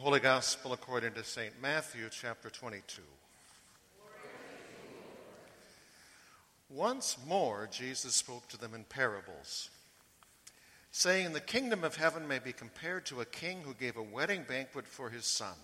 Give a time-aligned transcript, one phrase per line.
[0.00, 1.60] Holy Gospel according to St.
[1.60, 3.02] Matthew, chapter 22.
[6.70, 9.68] Once more, Jesus spoke to them in parables,
[10.90, 14.46] saying, The kingdom of heaven may be compared to a king who gave a wedding
[14.48, 15.56] banquet for his son.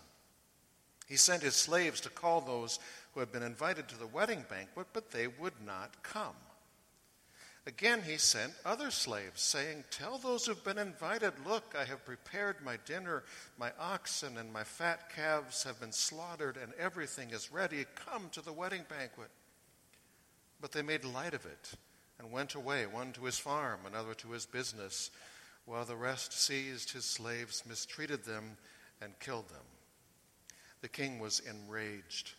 [1.08, 2.78] He sent his slaves to call those
[3.14, 6.36] who had been invited to the wedding banquet, but they would not come.
[7.66, 12.56] Again, he sent other slaves, saying, Tell those who've been invited, Look, I have prepared
[12.64, 13.24] my dinner.
[13.58, 17.84] My oxen and my fat calves have been slaughtered, and everything is ready.
[17.96, 19.30] Come to the wedding banquet.
[20.60, 21.72] But they made light of it
[22.20, 25.10] and went away, one to his farm, another to his business,
[25.64, 28.56] while the rest seized his slaves, mistreated them,
[29.02, 29.66] and killed them.
[30.82, 32.34] The king was enraged.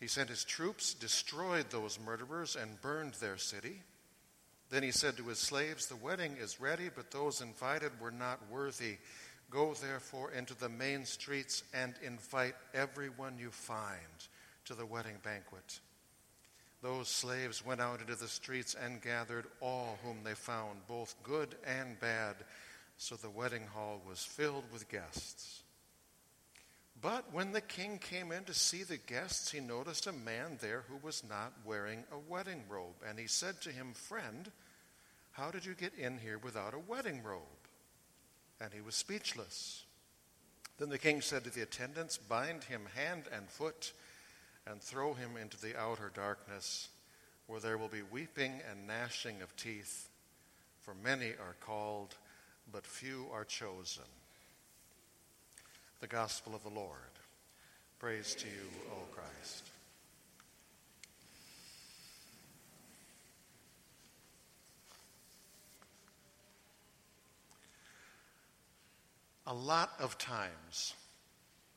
[0.00, 3.82] He sent his troops, destroyed those murderers, and burned their city.
[4.70, 8.40] Then he said to his slaves, The wedding is ready, but those invited were not
[8.50, 8.98] worthy.
[9.50, 13.96] Go therefore into the main streets and invite everyone you find
[14.66, 15.80] to the wedding banquet.
[16.82, 21.56] Those slaves went out into the streets and gathered all whom they found, both good
[21.66, 22.36] and bad,
[22.98, 25.62] so the wedding hall was filled with guests.
[27.00, 30.84] But when the king came in to see the guests, he noticed a man there
[30.88, 32.96] who was not wearing a wedding robe.
[33.08, 34.50] And he said to him, Friend,
[35.32, 37.42] how did you get in here without a wedding robe?
[38.60, 39.84] And he was speechless.
[40.78, 43.92] Then the king said to the attendants, Bind him hand and foot
[44.66, 46.88] and throw him into the outer darkness,
[47.46, 50.08] where there will be weeping and gnashing of teeth.
[50.80, 52.16] For many are called,
[52.72, 54.04] but few are chosen
[56.00, 56.94] the gospel of the Lord.
[57.98, 59.64] Praise to you, O Christ.
[69.48, 70.94] A lot of times,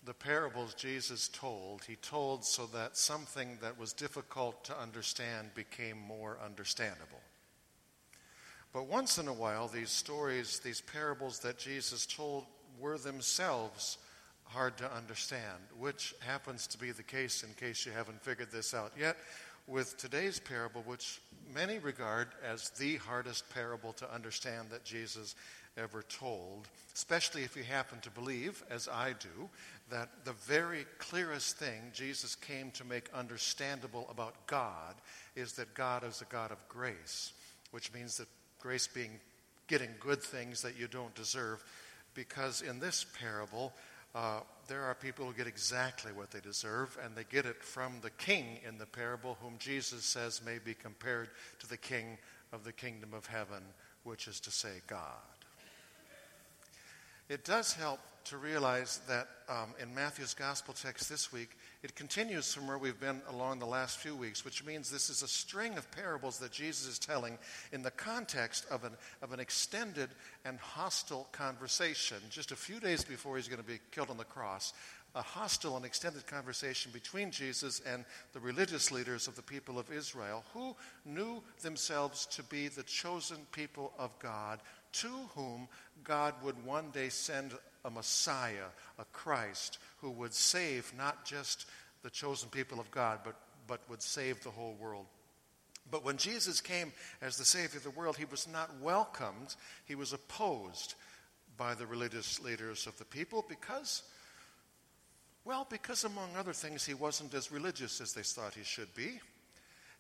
[0.06, 5.98] the parables Jesus told, he told so that something that was difficult to understand became
[5.98, 7.22] more understandable.
[8.74, 12.46] But once in a while, these stories, these parables that Jesus told,
[12.80, 13.98] were themselves
[14.54, 18.74] hard to understand, which happens to be the case in case you haven't figured this
[18.74, 19.18] out yet
[19.68, 21.22] with today's parable, which
[21.54, 25.36] many regard as the hardest parable to understand that Jesus
[25.78, 29.50] ever told, especially if you happen to believe, as I do,
[29.90, 34.96] that the very clearest thing Jesus came to make understandable about God
[35.36, 37.32] is that God is a God of grace,
[37.72, 38.28] which means that
[38.60, 39.20] grace being
[39.68, 41.64] getting good things that you don't deserve,
[42.14, 43.72] because in this parable,
[44.14, 47.94] uh, there are people who get exactly what they deserve, and they get it from
[48.02, 51.30] the king in the parable, whom Jesus says may be compared
[51.60, 52.18] to the king
[52.52, 53.64] of the kingdom of heaven,
[54.04, 54.98] which is to say, God.
[57.30, 62.54] It does help to realize that um, in Matthew's gospel text this week, it continues
[62.54, 65.78] from where we've been along the last few weeks, which means this is a string
[65.78, 67.40] of parables that Jesus is telling
[67.72, 68.92] in the context of an,
[69.24, 70.10] of an extended
[70.46, 72.18] and hostile conversation.
[72.30, 74.74] Just a few days before he's going to be killed on the cross,
[75.16, 79.92] a hostile and extended conversation between Jesus and the religious leaders of the people of
[79.92, 84.60] Israel, who knew themselves to be the chosen people of God,
[84.94, 85.68] to whom
[86.04, 87.54] God would one day send
[87.84, 88.70] a Messiah,
[89.00, 91.66] a Christ, who would save not just
[92.04, 93.36] the chosen people of God, but,
[93.68, 95.06] but would save the whole world.
[95.90, 99.56] But when Jesus came as the Savior of the world, he was not welcomed,
[99.86, 100.96] he was opposed
[101.58, 104.04] by the religious leaders of the people because,
[105.44, 109.20] well, because among other things, he wasn't as religious as they thought he should be.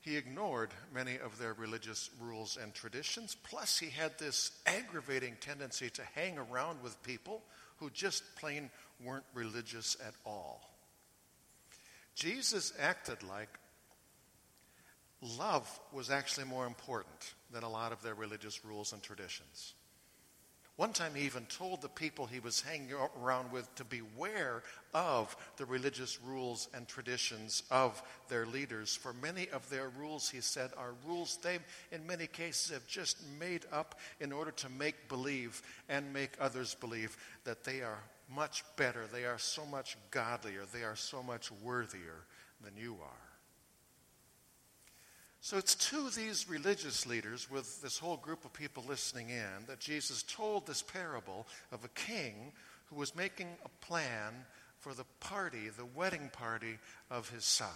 [0.01, 3.37] He ignored many of their religious rules and traditions.
[3.43, 7.43] Plus, he had this aggravating tendency to hang around with people
[7.77, 8.71] who just plain
[9.03, 10.61] weren't religious at all.
[12.15, 13.49] Jesus acted like
[15.21, 19.75] love was actually more important than a lot of their religious rules and traditions.
[20.81, 22.89] One time he even told the people he was hanging
[23.21, 24.63] around with to beware
[24.95, 28.95] of the religious rules and traditions of their leaders.
[28.95, 31.59] For many of their rules, he said, are rules they,
[31.91, 36.73] in many cases, have just made up in order to make believe and make others
[36.73, 41.51] believe that they are much better, they are so much godlier, they are so much
[41.63, 42.25] worthier
[42.63, 43.30] than you are.
[45.43, 49.79] So it's to these religious leaders, with this whole group of people listening in, that
[49.79, 52.51] Jesus told this parable of a king
[52.85, 54.33] who was making a plan
[54.77, 56.77] for the party, the wedding party
[57.09, 57.67] of his son.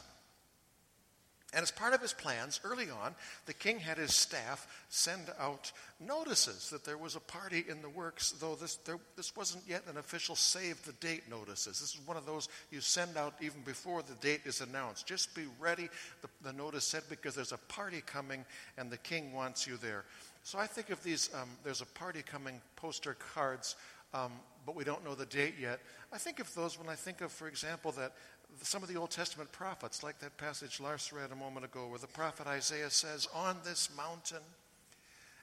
[1.55, 3.15] And as part of his plans, early on,
[3.45, 5.71] the king had his staff send out
[6.05, 9.83] notices that there was a party in the works, though this, there, this wasn't yet
[9.89, 11.79] an official save the date notices.
[11.79, 15.07] This is one of those you send out even before the date is announced.
[15.07, 15.87] Just be ready,
[16.21, 18.43] the, the notice said, because there's a party coming
[18.77, 20.03] and the king wants you there.
[20.43, 23.77] So I think of these, um, there's a party coming poster cards,
[24.15, 24.31] um,
[24.65, 25.79] but we don't know the date yet.
[26.11, 28.13] I think of those when I think of, for example, that
[28.61, 31.99] some of the Old Testament prophets, like that passage Lars read a moment ago, where
[31.99, 34.43] the prophet Isaiah says, On this mountain,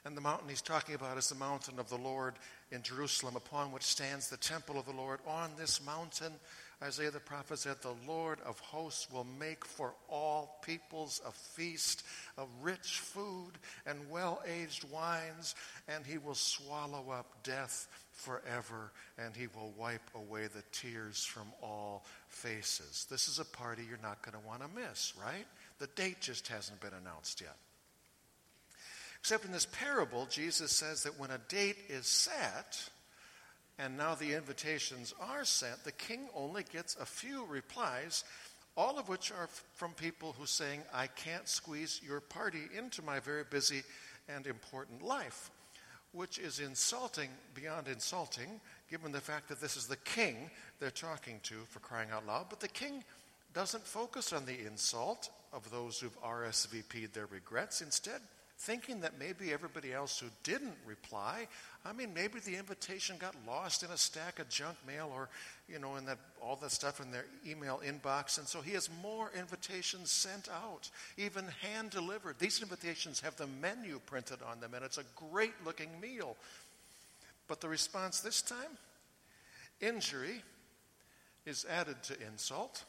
[0.05, 2.33] and the mountain he's talking about is the mountain of the Lord
[2.71, 5.19] in Jerusalem, upon which stands the temple of the Lord.
[5.27, 6.33] On this mountain,
[6.83, 12.03] Isaiah the prophet said, The Lord of hosts will make for all peoples a feast
[12.37, 13.51] of rich food
[13.85, 15.55] and well aged wines,
[15.87, 21.47] and he will swallow up death forever, and he will wipe away the tears from
[21.61, 23.07] all faces.
[23.09, 25.45] This is a party you're not going to want to miss, right?
[25.79, 27.55] The date just hasn't been announced yet.
[29.21, 32.89] Except in this parable, Jesus says that when a date is set,
[33.79, 38.23] and now the invitations are sent, the king only gets a few replies,
[38.75, 43.19] all of which are from people who saying, I can't squeeze your party into my
[43.19, 43.83] very busy
[44.27, 45.49] and important life
[46.13, 50.49] which is insulting beyond insulting, given the fact that this is the king
[50.79, 52.45] they're talking to for crying out loud.
[52.49, 53.03] But the king
[53.53, 57.81] doesn't focus on the insult of those who've RSVP'd their regrets.
[57.81, 58.21] Instead,
[58.63, 61.47] thinking that maybe everybody else who didn't reply,
[61.85, 65.27] I mean, maybe the invitation got lost in a stack of junk mail or,
[65.67, 68.37] you know, in that all that stuff in their email inbox.
[68.37, 72.39] And so he has more invitations sent out, even hand delivered.
[72.39, 76.37] These invitations have the menu printed on them, and it's a great looking meal.
[77.49, 78.77] But the response this time
[79.81, 80.41] injury
[81.45, 82.85] is added to insult,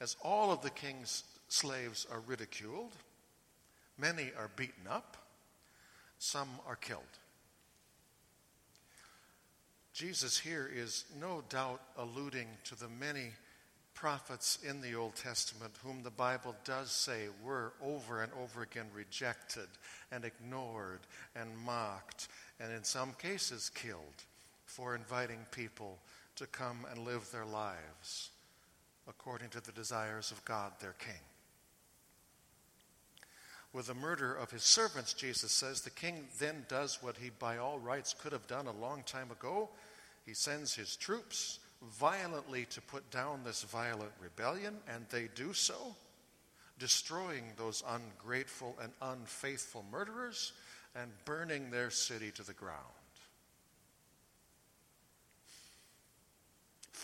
[0.00, 2.92] as all of the king's slaves are ridiculed
[3.98, 5.16] Many are beaten up,
[6.18, 7.02] some are killed.
[9.92, 13.30] Jesus here is no doubt alluding to the many
[13.94, 18.86] prophets in the Old Testament whom the Bible does say were over and over again
[18.94, 19.68] rejected
[20.12, 21.00] and ignored
[21.34, 22.28] and mocked,
[22.60, 24.24] and in some cases killed
[24.66, 25.98] for inviting people
[26.36, 28.30] to come and live their lives
[29.08, 31.22] according to the desires of God, their King.
[33.76, 37.58] With the murder of his servants, Jesus says, the king then does what he by
[37.58, 39.68] all rights could have done a long time ago.
[40.24, 45.94] He sends his troops violently to put down this violent rebellion, and they do so,
[46.78, 50.54] destroying those ungrateful and unfaithful murderers
[50.94, 52.80] and burning their city to the ground.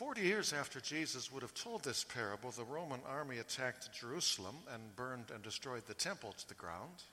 [0.03, 4.97] Forty years after Jesus would have told this parable, the Roman army attacked Jerusalem and
[4.97, 7.05] burned and destroyed the temple to the ground.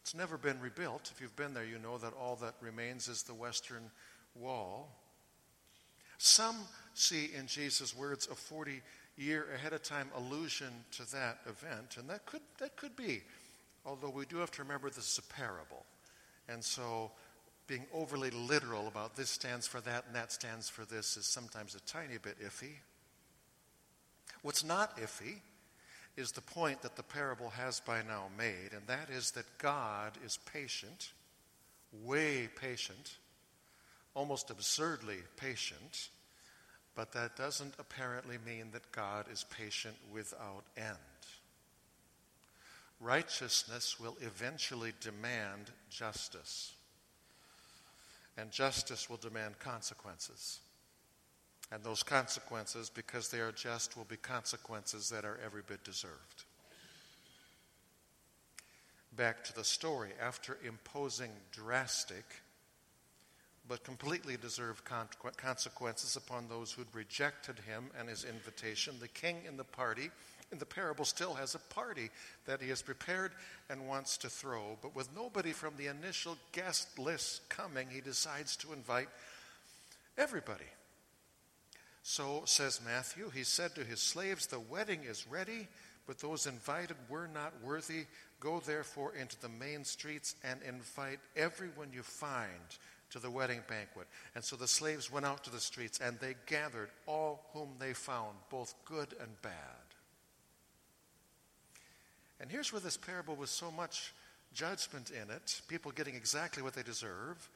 [0.00, 1.10] It's never been rebuilt.
[1.14, 3.90] If you've been there, you know that all that remains is the western
[4.34, 4.96] wall.
[6.16, 6.56] Some
[6.94, 8.80] see in Jesus' words a 40
[9.18, 13.20] year ahead of time allusion to that event, and that could, that could be,
[13.84, 15.84] although we do have to remember this is a parable.
[16.48, 17.10] And so
[17.68, 21.74] being overly literal about this stands for that and that stands for this is sometimes
[21.74, 22.76] a tiny bit iffy.
[24.42, 25.36] What's not iffy
[26.16, 30.12] is the point that the parable has by now made, and that is that God
[30.24, 31.12] is patient,
[32.04, 33.18] way patient,
[34.14, 36.08] almost absurdly patient,
[36.96, 40.96] but that doesn't apparently mean that God is patient without end.
[43.00, 46.72] Righteousness will eventually demand justice
[48.38, 50.60] and justice will demand consequences.
[51.70, 56.44] And those consequences, because they are just, will be consequences that are every bit deserved.
[59.14, 60.10] Back to the story.
[60.22, 62.24] After imposing drastic
[63.68, 64.82] but completely deserved
[65.36, 70.10] consequences upon those who'd rejected him and his invitation, the king in the party
[70.50, 72.10] in the parable still has a party
[72.46, 73.32] that he has prepared
[73.68, 74.78] and wants to throw.
[74.80, 79.08] But with nobody from the initial guest list coming, he decides to invite
[80.16, 80.64] everybody.
[82.02, 85.68] So, says Matthew, he said to his slaves, The wedding is ready,
[86.06, 88.06] but those invited were not worthy.
[88.40, 92.48] Go therefore into the main streets and invite everyone you find
[93.10, 94.06] to the wedding banquet.
[94.34, 97.92] And so the slaves went out to the streets and they gathered all whom they
[97.92, 99.87] found, both good and bad.
[102.40, 104.12] And here's where this parable, with so much
[104.54, 107.48] judgment in it, people getting exactly what they deserve,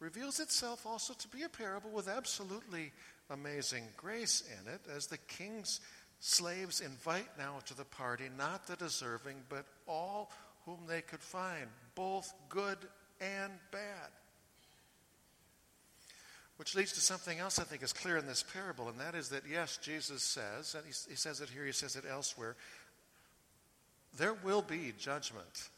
[0.00, 2.92] reveals itself also to be a parable with absolutely
[3.30, 5.80] amazing grace in it as the king's
[6.24, 10.30] Slaves, invite now to the party not the deserving, but all
[10.64, 12.78] whom they could find, both good
[13.20, 14.08] and bad.
[16.58, 19.30] Which leads to something else I think is clear in this parable, and that is
[19.30, 22.54] that, yes, Jesus says, and he, he says it here, he says it elsewhere,
[24.16, 25.68] there will be judgment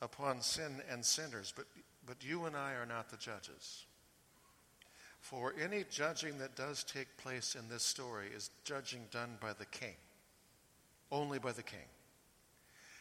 [0.00, 1.66] upon sin and sinners, but,
[2.06, 3.84] but you and I are not the judges.
[5.20, 9.66] For any judging that does take place in this story is judging done by the
[9.66, 9.94] king,
[11.12, 11.78] only by the king.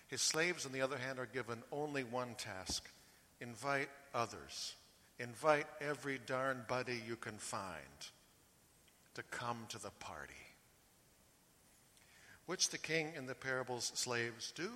[0.07, 2.87] His slaves, on the other hand, are given only one task
[3.39, 4.75] invite others.
[5.19, 7.71] Invite every darn buddy you can find
[9.15, 10.33] to come to the party.
[12.45, 14.69] Which the king in the parable's slaves do,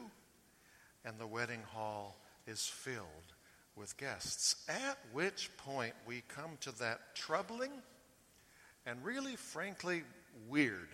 [1.04, 2.18] and the wedding hall
[2.48, 3.34] is filled
[3.76, 4.56] with guests.
[4.70, 7.72] At which point we come to that troubling
[8.86, 10.04] and really, frankly,
[10.48, 10.90] weird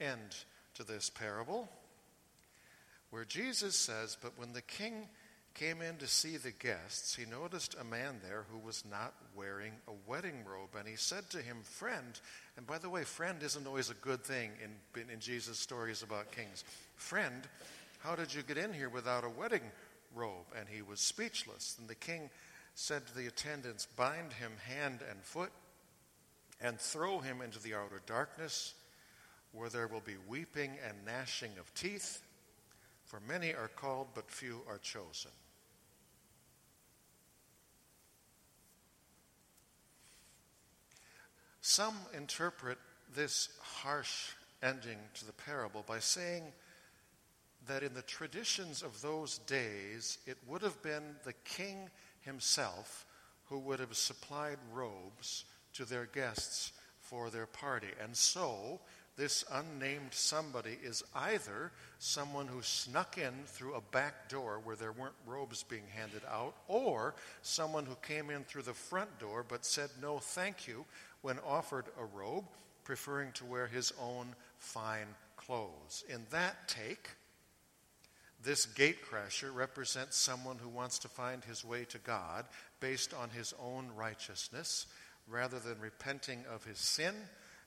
[0.00, 0.36] end
[0.74, 1.68] to this parable,
[3.10, 5.08] where Jesus says, But when the king
[5.54, 9.72] came in to see the guests, he noticed a man there who was not wearing
[9.88, 10.70] a wedding robe.
[10.78, 12.20] And he said to him, Friend,
[12.56, 16.32] and by the way, friend isn't always a good thing in, in Jesus' stories about
[16.32, 16.64] kings.
[16.96, 17.42] Friend,
[17.98, 19.62] how did you get in here without a wedding
[20.14, 20.46] robe?
[20.58, 21.76] And he was speechless.
[21.80, 22.30] And the king
[22.74, 25.50] said to the attendants, Bind him hand and foot
[26.60, 28.74] and throw him into the outer darkness,
[29.52, 32.22] where there will be weeping and gnashing of teeth.
[33.08, 35.30] For many are called, but few are chosen.
[41.62, 42.78] Some interpret
[43.14, 46.52] this harsh ending to the parable by saying
[47.66, 51.88] that in the traditions of those days, it would have been the king
[52.20, 53.06] himself
[53.46, 57.88] who would have supplied robes to their guests for their party.
[58.02, 58.80] And so,
[59.18, 64.92] this unnamed somebody is either someone who snuck in through a back door where there
[64.92, 69.64] weren't robes being handed out, or someone who came in through the front door but
[69.64, 70.84] said no thank you
[71.20, 72.44] when offered a robe,
[72.84, 76.04] preferring to wear his own fine clothes.
[76.08, 77.10] In that take,
[78.44, 82.44] this gatecrasher represents someone who wants to find his way to God
[82.78, 84.86] based on his own righteousness
[85.26, 87.14] rather than repenting of his sin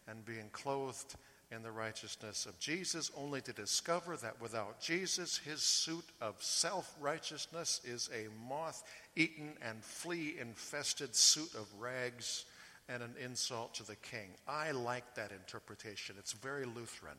[0.08, 1.16] and being clothed
[1.52, 6.96] in the righteousness of Jesus, only to discover that without Jesus, his suit of self
[7.00, 8.84] righteousness is a moth
[9.16, 12.46] eaten and flea infested suit of rags
[12.88, 14.30] and an insult to the king.
[14.48, 17.18] I like that interpretation, it's very Lutheran.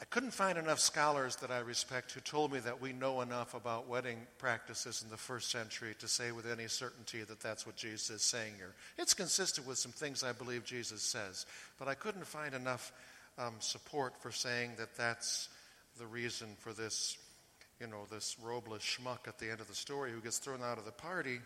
[0.00, 3.54] I couldn't find enough scholars that I respect who told me that we know enough
[3.54, 7.74] about wedding practices in the first century to say with any certainty that that's what
[7.74, 8.74] Jesus is saying here.
[8.96, 11.46] It's consistent with some things I believe Jesus says,
[11.80, 12.92] but I couldn't find enough
[13.38, 15.48] um, support for saying that that's
[15.98, 17.18] the reason for this,
[17.80, 20.78] you know, this robeless schmuck at the end of the story who gets thrown out
[20.78, 21.40] of the party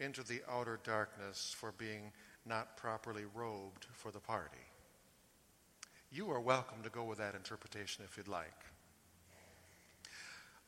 [0.00, 2.10] into the outer darkness for being
[2.44, 4.58] not properly robed for the party.
[6.14, 8.54] You are welcome to go with that interpretation if you'd like.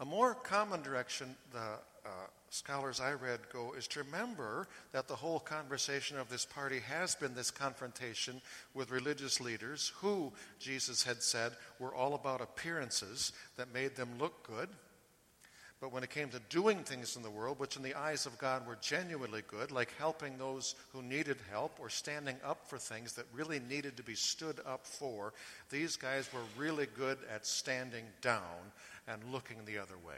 [0.01, 1.59] A more common direction the
[2.05, 2.09] uh,
[2.51, 7.15] scholars I read go is to remember that the whole conversation of this party has
[7.15, 8.43] been this confrontation
[8.75, 14.49] with religious leaders who, Jesus had said, were all about appearances that made them look
[14.49, 14.69] good
[15.81, 18.39] but when it came to doing things in the world, which in the eyes of
[18.39, 23.13] God were genuinely good, like helping those who needed help or standing up for things
[23.15, 25.35] that really needed to be stood up for,
[25.69, 28.73] these guys were really good at standing down
[29.07, 30.17] and looking the other way.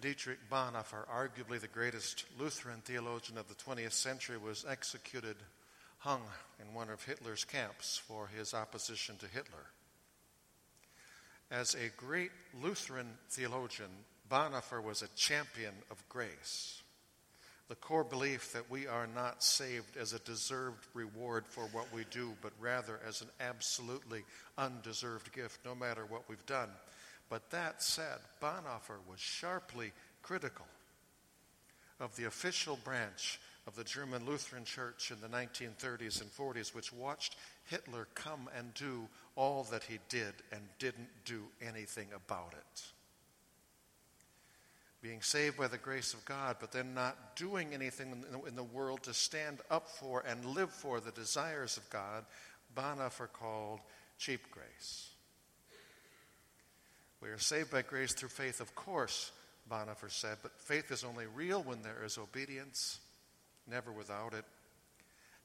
[0.00, 5.36] Dietrich Bonhoeffer, arguably the greatest Lutheran theologian of the 20th century, was executed,
[5.98, 6.22] hung
[6.60, 9.66] in one of Hitler's camps for his opposition to Hitler.
[11.50, 12.30] As a great
[12.62, 13.90] Lutheran theologian,
[14.30, 16.82] Bonhoeffer was a champion of grace.
[17.68, 22.04] The core belief that we are not saved as a deserved reward for what we
[22.10, 24.24] do, but rather as an absolutely
[24.58, 26.70] undeserved gift, no matter what we've done.
[27.28, 29.92] But that said, Bonhoeffer was sharply
[30.22, 30.66] critical
[31.98, 36.92] of the official branch of the German Lutheran Church in the 1930s and 40s, which
[36.92, 42.82] watched Hitler come and do all that he did and didn't do anything about it.
[45.02, 49.02] Being saved by the grace of God, but then not doing anything in the world
[49.04, 52.24] to stand up for and live for the desires of God,
[52.76, 53.80] Bonhoeffer called
[54.18, 55.08] cheap grace.
[57.22, 59.32] We are saved by grace through faith, of course,
[59.70, 62.98] Bonhoeffer said, but faith is only real when there is obedience,
[63.70, 64.44] never without it.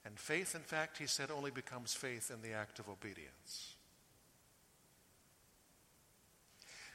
[0.05, 3.75] And faith, in fact, he said, only becomes faith in the act of obedience.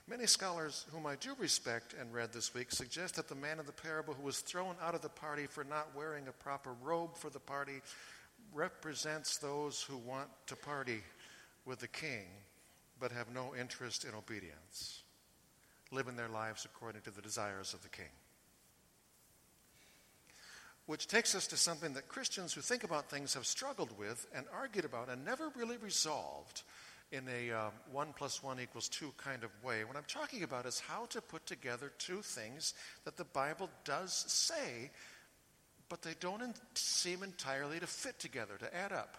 [0.08, 3.66] Many scholars whom I do respect and read this week suggest that the man in
[3.66, 7.16] the parable who was thrown out of the party for not wearing a proper robe
[7.16, 7.80] for the party
[8.52, 11.00] represents those who want to party
[11.64, 12.24] with the king
[12.98, 15.02] but have no interest in obedience,
[15.92, 18.10] living their lives according to the desires of the king.
[20.90, 24.44] Which takes us to something that Christians who think about things have struggled with and
[24.52, 26.62] argued about and never really resolved
[27.12, 29.84] in a uh, one plus one equals two kind of way.
[29.84, 34.12] What I'm talking about is how to put together two things that the Bible does
[34.12, 34.90] say,
[35.88, 36.42] but they don't
[36.74, 39.16] seem entirely to fit together, to add up.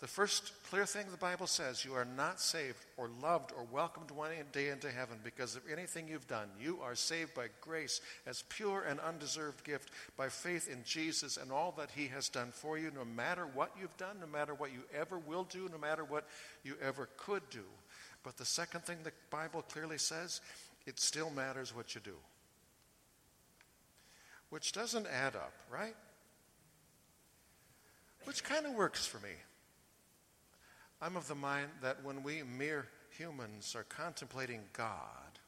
[0.00, 4.10] The first clear thing the Bible says you are not saved or loved or welcomed
[4.10, 6.48] one day into heaven because of anything you've done.
[6.58, 11.52] You are saved by grace as pure and undeserved gift by faith in Jesus and
[11.52, 14.72] all that He has done for you, no matter what you've done, no matter what
[14.72, 16.26] you ever will do, no matter what
[16.64, 17.64] you ever could do.
[18.24, 20.40] But the second thing the Bible clearly says,
[20.86, 22.16] it still matters what you do.
[24.48, 25.94] Which doesn't add up, right?
[28.24, 29.32] Which kind of works for me.
[31.02, 35.38] I'm of the mind that when we mere humans are contemplating God,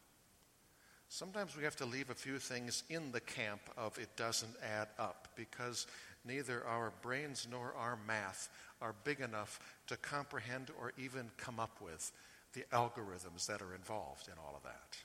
[1.09, 4.89] sometimes we have to leave a few things in the camp of it doesn't add
[4.99, 5.87] up because
[6.25, 8.49] neither our brains nor our math
[8.81, 12.13] are big enough to comprehend or even come up with
[12.55, 14.97] the algorithms that are involved in all of that.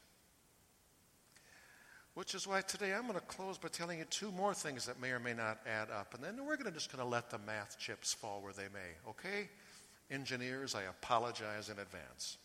[2.14, 5.00] Which is why today I'm going to close by telling you two more things that
[5.00, 6.16] may or may not add up.
[6.16, 8.70] And then we're going to just going to let the math chips fall where they
[8.74, 9.50] may, okay?
[10.10, 12.38] Engineers, I apologize in advance.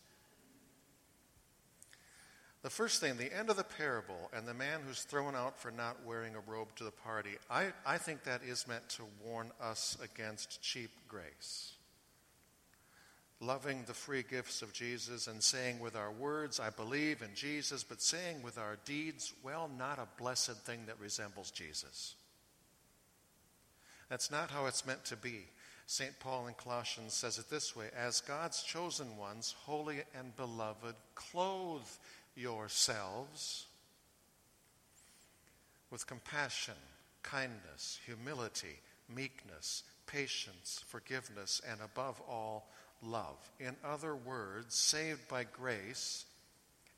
[2.63, 5.69] The first thing, the end of the parable, and the man who's thrown out for
[5.69, 9.51] not wearing a robe to the party, I, I think that is meant to warn
[9.61, 11.73] us against cheap grace.
[13.41, 17.83] Loving the free gifts of Jesus and saying with our words, I believe in Jesus,
[17.83, 22.15] but saying with our deeds, well, not a blessed thing that resembles Jesus.
[24.07, 25.41] That's not how it's meant to be.
[25.85, 26.17] St.
[26.19, 31.81] Paul in Colossians says it this way As God's chosen ones, holy and beloved, clothe
[32.35, 33.65] yourselves
[35.91, 36.73] with compassion,
[37.21, 38.79] kindness, humility,
[39.13, 42.69] meekness, patience, forgiveness, and above all,
[43.01, 43.37] love.
[43.59, 46.25] In other words, saved by grace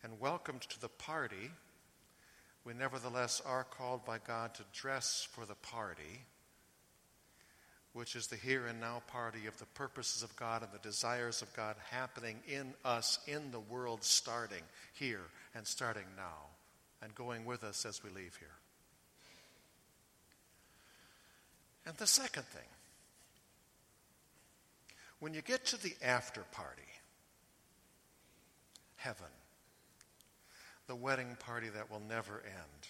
[0.03, 1.51] and welcomed to the party,
[2.63, 6.25] we nevertheless are called by God to dress for the party
[7.95, 11.41] which is the here and now party of the purposes of God and the desires
[11.41, 15.21] of God happening in us, in the world, starting here
[15.55, 16.49] and starting now,
[17.01, 18.49] and going with us as we leave here.
[21.85, 22.67] And the second thing,
[25.21, 26.81] when you get to the after party,
[28.97, 29.25] heaven,
[30.87, 32.89] the wedding party that will never end,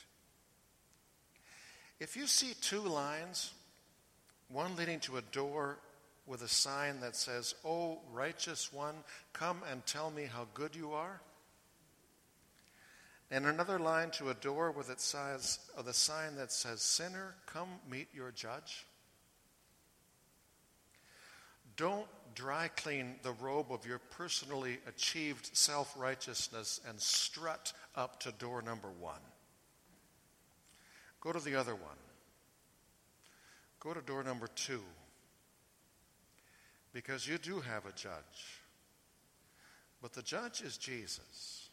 [2.00, 3.52] if you see two lines,
[4.50, 5.78] one leading to a door
[6.28, 8.96] with a sign that says, Oh, righteous one,
[9.34, 11.22] come and tell me how good you are.
[13.32, 17.36] And another line to a door with it says, uh, the sign that says, Sinner,
[17.48, 18.86] come meet your judge.
[21.76, 28.32] Don't dry clean the robe of your personally achieved self righteousness and strut up to
[28.34, 29.20] door number one.
[31.20, 31.98] Go to the other one.
[33.86, 34.82] Go to door number two.
[36.92, 38.64] Because you do have a judge.
[40.02, 41.70] But the judge is Jesus,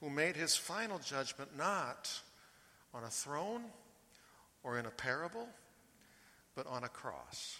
[0.00, 2.08] who made his final judgment not
[2.94, 3.62] on a throne
[4.62, 5.48] or in a parable,
[6.54, 7.58] but on a cross,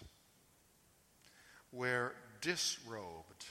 [1.73, 3.45] where disrobed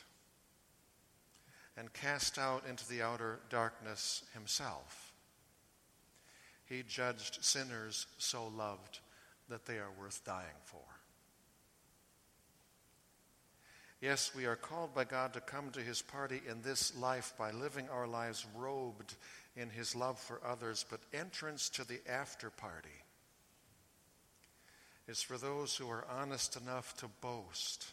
[1.75, 5.11] and cast out into the outer darkness himself,
[6.65, 8.99] he judged sinners so loved
[9.49, 10.81] that they are worth dying for.
[14.01, 17.51] Yes, we are called by God to come to his party in this life by
[17.51, 19.15] living our lives robed
[19.55, 22.89] in his love for others, but entrance to the after party
[25.07, 27.87] is for those who are honest enough to boast,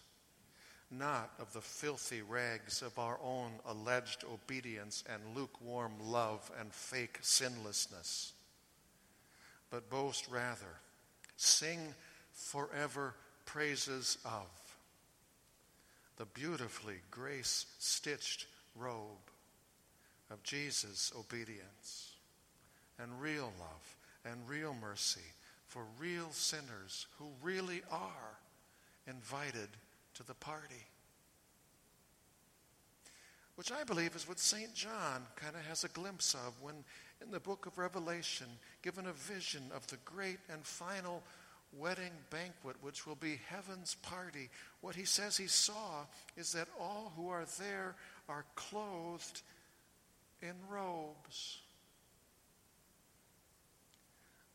[0.90, 7.18] not of the filthy rags of our own alleged obedience and lukewarm love and fake
[7.22, 8.34] sinlessness,
[9.70, 10.80] but boast rather
[11.36, 11.94] sing
[12.32, 14.46] forever praises of
[16.16, 19.30] the beautifully grace stitched robe
[20.30, 22.12] of Jesus' obedience
[22.98, 25.20] and real love and real mercy
[25.66, 28.38] for real sinners who really are
[29.06, 29.68] invited
[30.14, 30.86] to the party.
[33.56, 34.74] Which I believe is what St.
[34.74, 36.74] John kind of has a glimpse of when,
[37.22, 38.48] in the book of Revelation,
[38.82, 41.22] given a vision of the great and final
[41.72, 44.50] wedding banquet, which will be heaven's party.
[44.80, 47.94] What he says he saw is that all who are there
[48.28, 49.42] are clothed
[50.42, 51.58] in robes.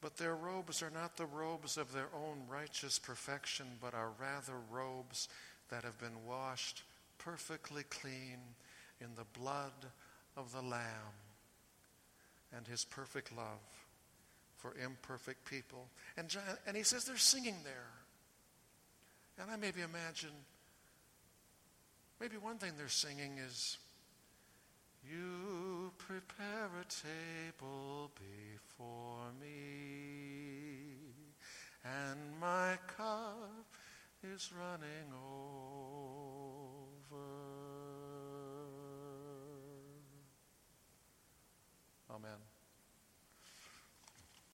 [0.01, 4.53] But their robes are not the robes of their own righteous perfection, but are rather
[4.71, 5.27] robes
[5.69, 6.83] that have been washed
[7.17, 8.39] perfectly clean
[9.01, 9.71] in the blood
[10.35, 11.15] of the Lamb
[12.55, 13.59] and his perfect love
[14.57, 15.87] for imperfect people.
[16.17, 17.87] And, John, and he says they're singing there.
[19.41, 20.35] And I maybe imagine,
[22.19, 23.77] maybe one thing they're singing is,
[25.09, 30.97] You prepare a table before me,
[31.85, 33.65] and my cup
[34.23, 35.39] is running over.
[42.09, 42.48] Amen.